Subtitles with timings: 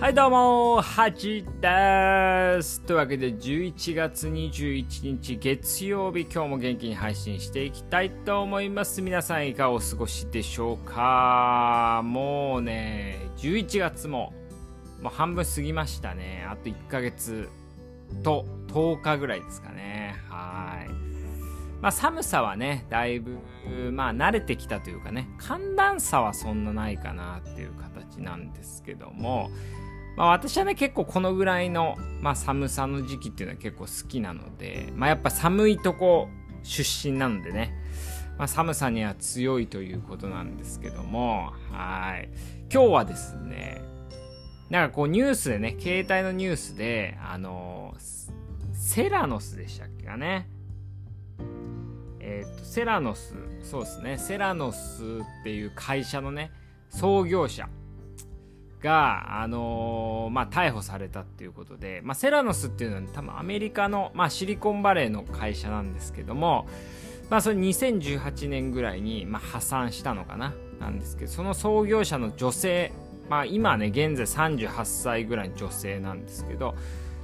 [0.00, 2.80] はいどうも、ハチです。
[2.80, 9.02] というわけで11月21日月曜日、今日も元気に配信していきたいと思います。
[9.02, 12.00] 皆さんいかがお過ごしでしょうか？
[12.02, 14.32] もうね、11月も
[15.02, 16.46] もう半分過ぎましたね。
[16.48, 17.50] あと1ヶ月
[18.22, 20.16] と10日ぐらいですかね。
[20.30, 20.88] はい。
[21.82, 23.36] まあ寒さはね、だいぶ、
[23.92, 29.50] まあ慣れてきたというかね、寒暖差はそんなないかなっていう形なんですけども、
[30.16, 36.28] まあ、私はね結構このぐらいの、まあ、寒さの時期っていうのは結構好きなので、まあ、やっぱ寒いとこ
[36.62, 37.74] 出身なのでね、
[38.36, 42.28] まあ、寒さには強いということなんですけどもはい。
[42.72, 43.82] 今日はですね
[44.68, 47.94] なんかこうニュースでね携帯のニュースであの
[48.72, 50.48] セラノスでしたっけかね。
[52.20, 54.18] えっ、とセラノスそうですね。
[54.18, 56.52] セラノスっていう会社のね
[56.88, 57.68] 創業者。
[58.82, 66.66] が、あのー、まあ、逮捕されたっていうことで、まあ、セラノスっていうのは、多分アメリカの、まあ、シリコンバレーの会社なんですけども、
[67.28, 72.92] まあ、それ2018年ぐらいに、まあ、破産したのかななんですけど、その創業者の女性、
[73.28, 76.74] まあ、今ね、現在38歳ぐらいの女性なんですけど、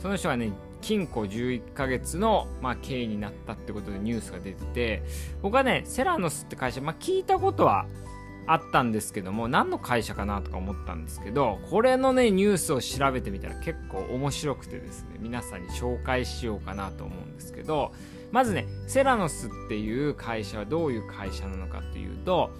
[0.00, 5.02] その人がね、禁錮11ヶ月の、まあ、刑になったってことでニュースが出てて、
[5.42, 7.86] 僕はね、セラノスって会社、まあ、聞いたことは
[8.48, 17.92] あったんですけども何の会社かなとか思ったんですけどこれのねニュースを調べてみたら結構面白くてですね皆さんに紹介しようかなと思うんですけど
[18.32, 22.50] まずねセラノスっていう会社はどういう会社なのかっていうと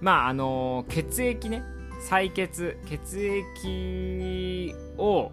[0.00, 1.64] まああの血液ね
[2.08, 5.32] 採血血液を、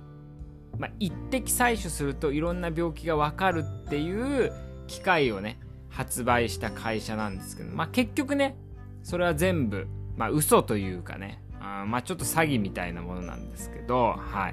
[0.79, 4.51] まあ、一滴採取するといろんな病気がわかるっていう
[4.87, 8.55] 機械をね発売した会社なんですけど、まあ、結局ね
[9.03, 14.49] それは全部、まあ、嘘というかね、あまあ、ちょっと詐欺みたいなものなんですけど、は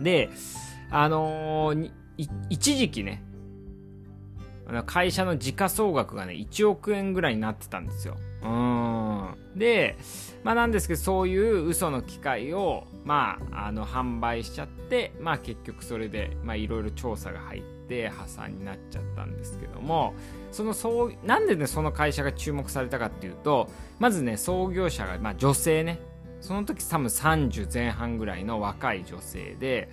[0.00, 0.04] い。
[0.04, 0.30] で、
[0.90, 1.90] あのー、
[2.48, 3.22] 一時期ね、
[4.86, 8.16] 会社の時価総額がね、1億円ぐらいになってたんですよ。
[8.42, 9.58] うん。
[9.58, 9.96] で、
[10.42, 20.14] まあなんですけど、そういう嘘の機械を、まあ、あの、販売しちゃって、まあ結局それで、まあいろいろ調査が入って、破産になっちゃったんですけども、
[20.56, 26.00] そのそうなんでねその会社が注目されたかっていうとまずね創業者が、まあ、女性ね
[26.40, 29.90] その時多分30前半ぐらいの若い女性で、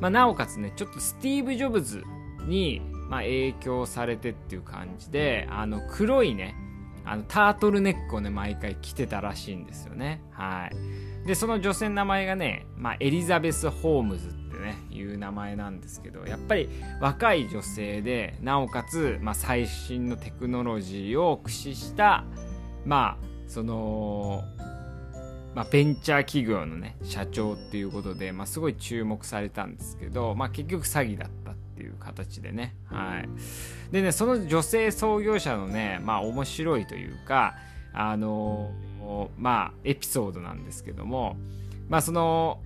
[0.00, 2.04] まあ、なおかつねちょっとスティーブ・ジョブズ
[2.46, 6.54] に、まあ、影響されてっていう感じであの黒いね
[7.04, 10.22] あのタートルネックをね毎回着てたらしいんですよね。
[10.30, 10.70] は
[11.24, 11.26] い。
[11.26, 16.68] でその女性の名前がね、まあ、エリザベス・ホームズってねいう名前なんですけどやっぱり
[17.00, 22.24] 若い女性でなおかつ、まあ、最新のテクノロジーを駆使した
[22.84, 24.44] まあその
[25.54, 33.28] まあ、ベンチャー企業のね社長っていうことで、まあ、すごい注目されたんですけど、まあ、結局詐欺だったっていう形でねはい
[33.92, 37.54] でねその女性創業者のねまあ面白いというか
[37.92, 38.72] あの
[39.36, 41.36] まあエピソードなんですけども
[41.88, 42.60] まあその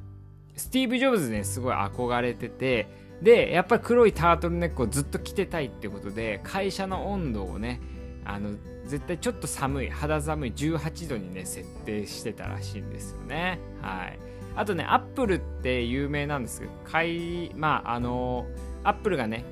[0.59, 2.89] スティーブ・ジョブズね、すごい憧れてて、
[3.23, 7.81] で、やっぱり黒いタートルネックをずっと着てたいってことで、会社の温度をね、
[8.25, 8.51] あの、
[8.85, 13.61] 絶対ちょっと寒い、肌寒い18度にね、設定してたらしいんですよね。
[13.81, 14.19] はい。
[14.57, 18.47] あとね、アップルって有名なんですけど、い、まあ、あの、
[18.85, 19.45] アップルがね、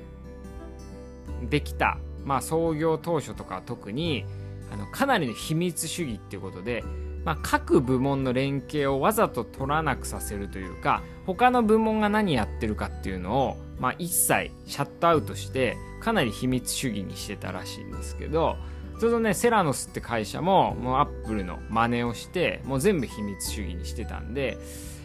[1.49, 4.25] できた、まあ、創業当初とか特に、
[4.71, 6.83] あのかなりの秘密主義っていうことで
[7.27, 18.55] まあ、各部門の連携をわざと取らなくさせるというか他の部門が何やってるかっていうのを、まあ、一切シャットアウトしてかなり秘密主義にしてたらしいんですけど
[19.01, 24.57] ちょうどねセラノスって会社ももうアップルの真似をしてもう全部秘密主義にしてたんで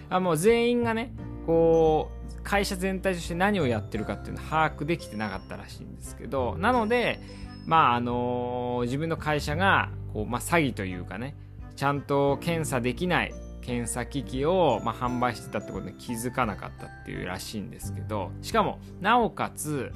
[0.08, 1.12] あもう全員がね
[1.47, 7.20] こう会社全体として何をやってるかっていうのを把握できてなかったらしいんですけどなので
[7.64, 11.36] まああの、自分の会社がこう、まあ、詐欺というかね
[11.76, 19.93] ちゃんと検査できない検査機器を、まあ、販売してたってことに気づかなかったっていうらしいんですけどしかもなおかつ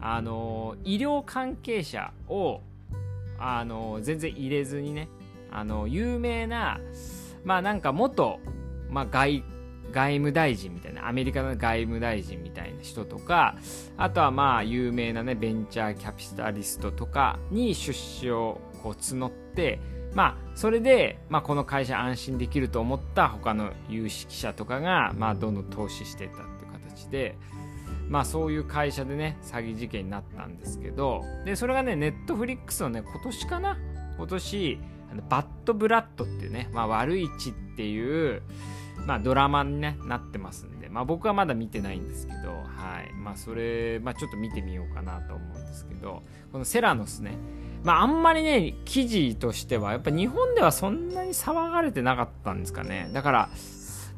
[0.00, 2.60] あの医療関係者を
[3.38, 5.08] あの全然入れずにね
[5.50, 6.80] あの有名な
[7.44, 8.40] まあなんか元、
[8.90, 9.44] まあ、外
[9.92, 13.56] 外務大臣みたいなアメリカの外務大臣みたいな人とか
[13.96, 19.80] あとはまあ有名なねベンチャーキャピタリストとかに出資をこう募って
[20.14, 27.36] まあ、それで、まあ、この会社安心できると思った他の有識者とかが、まあ、どんどん投資してったっていう形で、
[28.08, 33.76] まあ、そういう会社でね、詐欺事件になったんですけど、で、それがね、ネットフリックスのね、今年かな？
[34.16, 34.78] 今年、
[35.10, 38.42] あのバッドブラッドっていうね、まあ、悪い血っていう、
[39.06, 43.12] まあドラマに、ね、なってますんで、まあ僕はまだ見てないんですけど、はい。
[43.14, 47.36] まあそれ、まあちょっと見てみようかなと思うんですけど、このセラノスね、
[47.82, 53.10] まああんまりね、記事としては、やっぱ日本ではそんなに騒がれてなかったんですかね。
[53.12, 53.48] だから、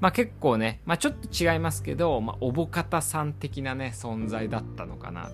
[0.01, 5.31] まあ結構ね、まあちょっと違いますけど、まあおぼかたさん的なね、存在だったのかな。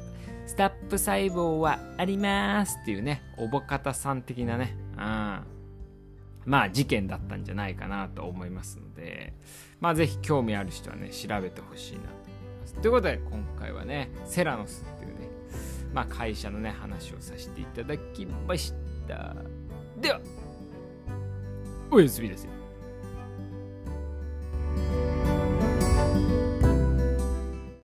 [0.46, 5.51] スタップ細胞はありますっていうね、おぼかたさん的なね、うん。
[6.44, 9.34] まあ事件だったんじゃないかなと思いますので、
[9.80, 12.74] まあぜひ興味ある人はね、調べてほしいなと思います。
[12.74, 15.28] ということで、今回はね、セラノスっていうね、
[15.92, 18.72] まあ会社のね、話をさせていただきまし
[19.06, 19.36] た。
[20.00, 20.20] では、
[21.90, 22.61] おやすみですよ。